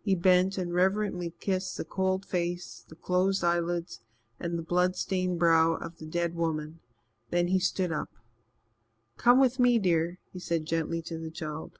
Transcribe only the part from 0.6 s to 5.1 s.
reverently kissed the cold face, the closed eyelids and the blood